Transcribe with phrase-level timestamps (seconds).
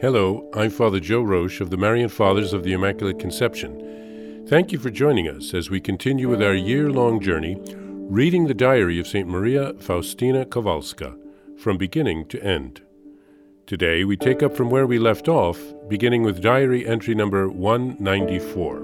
[0.00, 4.46] Hello, I'm Father Joe Roesch of the Marian Fathers of the Immaculate Conception.
[4.46, 8.54] Thank you for joining us as we continue with our year long journey reading the
[8.54, 9.26] diary of St.
[9.26, 11.18] Maria Faustina Kowalska
[11.58, 12.80] from beginning to end.
[13.66, 15.58] Today we take up from where we left off,
[15.88, 18.80] beginning with diary entry number 194.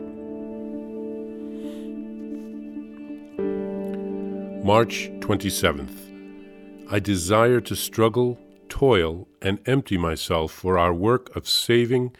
[4.64, 6.90] March 27th.
[6.90, 8.36] I desire to struggle,
[8.68, 12.14] toil, and empty myself for our work of saving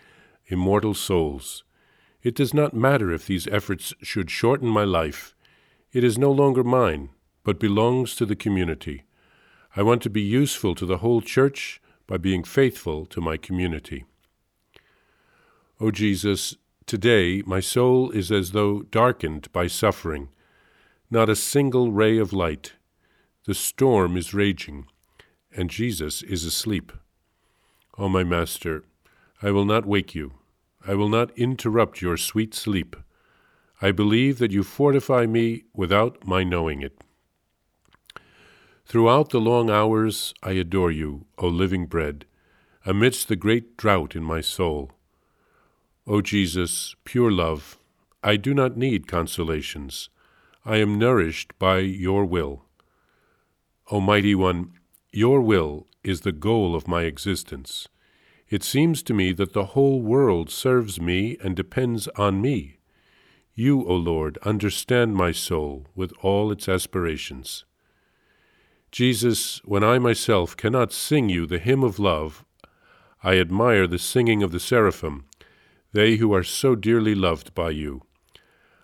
[0.47, 1.65] immortal souls.
[2.23, 5.35] It does not matter if these efforts should shorten my life.
[5.93, 7.11] It is no longer mine,
[7.45, 9.05] but belongs to the community.
[9.77, 14.05] I want to be useful to the whole Church by being faithful to my community.
[15.81, 20.29] O Jesus, today my soul is as though darkened by suffering,
[21.11, 22.75] not a single ray of light.
[23.47, 24.87] The storm is raging,
[25.55, 26.93] and Jesus is asleep.
[27.97, 28.85] O my Master,
[29.41, 30.33] I will not wake you.
[30.87, 32.97] I will not interrupt your sweet sleep.
[33.81, 37.01] I believe that you fortify me without my knowing it.
[38.87, 42.27] Throughout the long hours I adore you, O living bread,
[42.85, 44.93] amidst the great drought in my soul.
[46.07, 47.79] O Jesus, pure love,
[48.23, 50.11] I do not need consolations.
[50.65, 52.65] I am nourished by your will.
[53.91, 54.73] Almighty One,
[55.17, 57.89] your will is the goal of my existence.
[58.49, 62.79] It seems to me that the whole world serves me and depends on me.
[63.55, 67.65] You, O Lord, understand my soul with all its aspirations.
[68.91, 72.45] Jesus, when I myself cannot sing you the hymn of love,
[73.23, 75.25] I admire the singing of the seraphim,
[75.93, 78.03] they who are so dearly loved by you.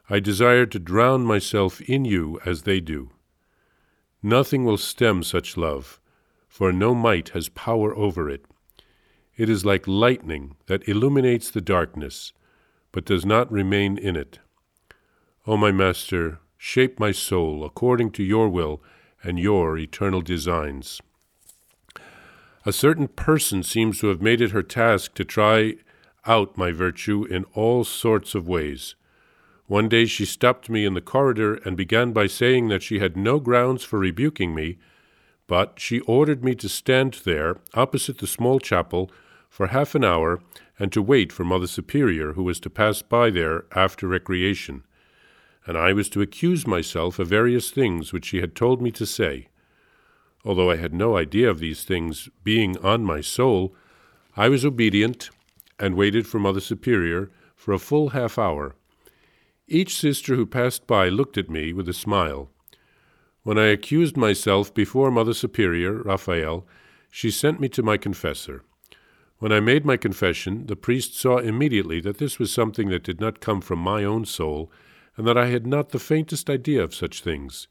[0.09, 3.11] I desire to drown myself in you as they do.
[4.23, 6.01] Nothing will stem such love,
[6.51, 8.45] for no might has power over it.
[9.37, 12.33] It is like lightning that illuminates the darkness,
[12.93, 14.41] but does not remain in it.
[15.47, 18.83] O my Master, shape my soul according to your will
[19.23, 21.01] and your eternal designs.
[22.67, 25.77] A certain person seems to have made it her task to try
[26.27, 28.97] out my virtue in all sorts of ways.
[29.67, 33.17] One day she stopped me in the corridor and began by saying that she had
[33.17, 34.79] no grounds for rebuking me,
[35.51, 39.11] but she ordered me to stand there, opposite the small chapel,
[39.49, 40.41] for half an hour
[40.79, 44.85] and to wait for Mother Superior, who was to pass by there after recreation.
[45.67, 49.05] And I was to accuse myself of various things which she had told me to
[49.05, 49.49] say.
[50.45, 53.75] Although I had no idea of these things being on my soul,
[54.37, 55.31] I was obedient
[55.81, 58.77] and waited for Mother Superior for a full half hour
[59.67, 62.51] each sister who passed by looked at me with a smile.
[63.43, 66.67] When I accused myself before Mother Superior, Raphael,
[67.11, 68.63] she sent me to my confessor.
[69.39, 73.19] When I made my confession, the priest saw immediately that this was something that did
[73.19, 74.71] not come from my own soul,
[75.17, 77.67] and that I had not the faintest idea of such things.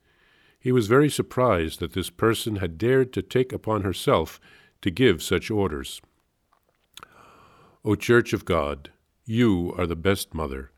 [0.60, 4.40] He was very surprised that this person had dared to take upon herself
[4.82, 6.02] to give such orders.
[7.86, 8.90] O Church of God,
[9.24, 10.72] you are the best mother.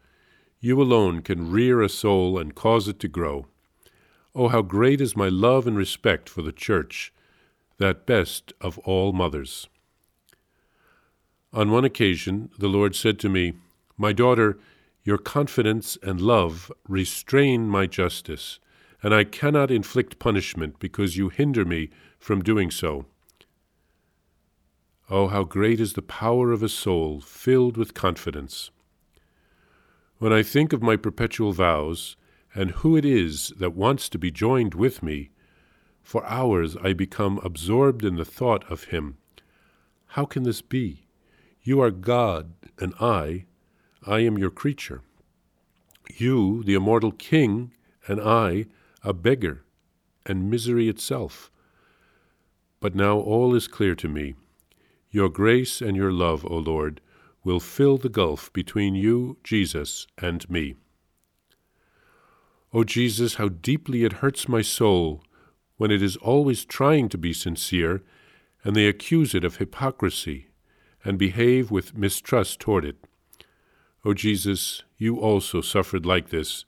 [0.60, 3.48] You alone can rear a soul and cause it to grow.
[4.34, 7.12] Oh, how great is my love and respect for the Church,
[7.78, 9.68] that best of all mothers.
[11.52, 13.54] On one occasion, the Lord said to me,
[13.98, 14.58] My daughter,
[15.04, 18.60] your confidence and love restrain my justice,
[19.04, 23.08] and I cannot inflict punishment because you hinder me from doing so.
[25.10, 28.72] Oh, how great is the power of a soul filled with confidence!
[30.20, 32.16] When I think of my perpetual vows,
[32.54, 35.30] and who it is that wants to be joined with me,
[36.02, 39.18] for hours I become absorbed in the thought of him.
[40.08, 41.08] How can this be?
[41.64, 43.46] You are God, and I,
[44.06, 45.02] I am your creature.
[46.18, 47.72] You, the immortal king,
[48.08, 48.66] and I,
[49.04, 49.64] a beggar,
[50.26, 51.52] and misery itself.
[52.80, 54.36] But now all is clear to me.
[55.12, 57.00] Your grace and your love, O Lord,
[57.44, 60.76] will fill the gulf between you, Jesus, and me.
[62.74, 65.22] O oh, Jesus, how deeply it hurts my soul
[65.76, 68.02] when it is always trying to be sincere,
[68.64, 70.48] and they accuse it of hypocrisy
[71.04, 72.96] and behave with mistrust toward it.
[74.06, 76.64] O oh, Jesus, you also suffered like this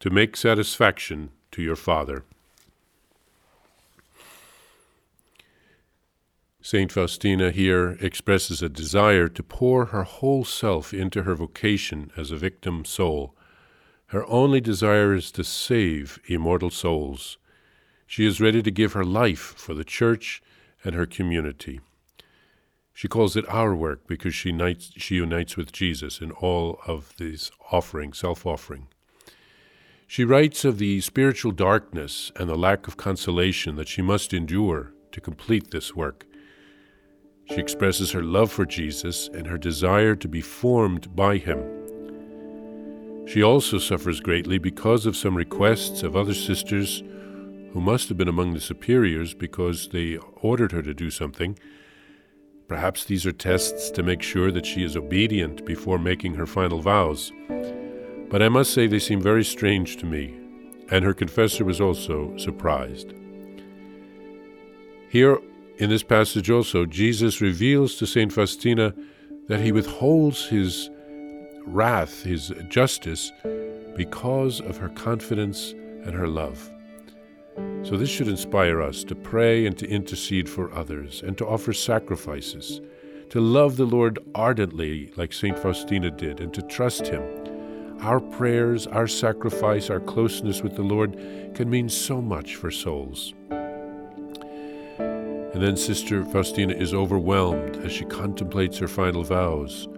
[0.00, 2.24] to make satisfaction to your Father.
[6.62, 6.90] St.
[6.90, 12.38] Faustina here expresses a desire to pour her whole self into her vocation as a
[12.38, 13.34] victim soul.
[14.06, 17.38] Her only desire is to save immortal souls.
[18.06, 20.42] She is ready to give her life for the Church
[20.84, 21.80] and her community.
[22.92, 27.14] She calls it our work because she unites, she unites with Jesus in all of
[27.18, 28.86] these offering, self offering.
[30.06, 34.92] She writes of the spiritual darkness and the lack of consolation that she must endure
[35.10, 36.24] to complete this work.
[37.46, 41.83] She expresses her love for Jesus and her desire to be formed by him.
[43.26, 47.02] She also suffers greatly because of some requests of other sisters
[47.72, 51.58] who must have been among the superiors because they ordered her to do something.
[52.68, 56.80] Perhaps these are tests to make sure that she is obedient before making her final
[56.80, 57.32] vows.
[58.30, 60.38] But I must say they seem very strange to me,
[60.90, 63.12] and her confessor was also surprised.
[65.08, 65.38] Here
[65.78, 68.32] in this passage also, Jesus reveals to St.
[68.32, 68.94] Faustina
[69.48, 70.90] that he withholds his
[71.66, 73.32] wrath, his justice,
[73.96, 76.70] because of her confidence and her love.
[77.82, 81.72] So, this should inspire us to pray and to intercede for others and to offer
[81.72, 82.80] sacrifices,
[83.30, 85.58] to love the Lord ardently, like St.
[85.58, 87.22] Faustina did, and to trust Him
[88.04, 91.16] our prayers, our sacrifice, our closeness with the Lord
[91.54, 93.32] can mean so much for souls.
[95.08, 99.88] And then Sister Faustina is overwhelmed as she contemplates her final vows,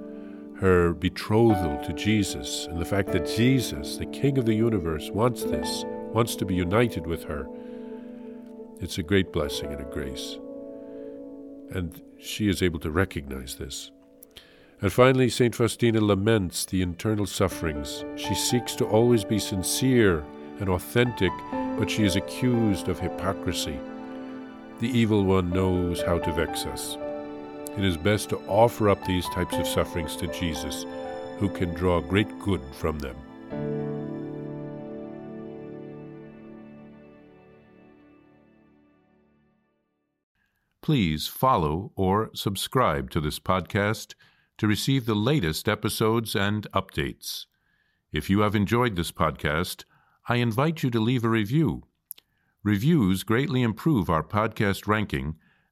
[0.60, 5.44] her betrothal to Jesus, and the fact that Jesus, the King of the universe, wants
[5.44, 7.46] this, wants to be united with her.
[8.80, 10.38] It's a great blessing and a grace.
[11.70, 13.90] And she is able to recognize this.
[14.80, 15.54] And finally, St.
[15.54, 18.04] Faustina laments the internal sufferings.
[18.16, 20.24] She seeks to always be sincere
[20.58, 21.32] and authentic,
[21.78, 23.78] but she is accused of hypocrisy.
[24.80, 26.98] The evil one knows how to vex us.
[27.76, 30.86] It is best to offer up these types of sufferings to Jesus,
[31.38, 33.16] who can draw great good from them.
[40.80, 44.14] Please follow or subscribe to this podcast
[44.56, 47.44] to receive the latest episodes and updates.
[48.12, 49.84] If you have enjoyed this podcast,
[50.28, 51.82] I invite you to leave a review.
[52.62, 55.36] Reviews greatly improve our podcast ranking